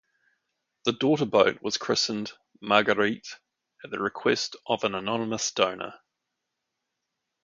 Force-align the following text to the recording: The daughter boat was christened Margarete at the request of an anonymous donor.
The 0.85 0.93
daughter 0.93 1.25
boat 1.27 1.61
was 1.61 1.77
christened 1.77 2.31
Margarete 2.59 3.35
at 3.83 3.91
the 3.91 3.99
request 3.99 4.55
of 4.65 4.83
an 4.83 4.95
anonymous 4.95 5.51
donor. 5.51 5.93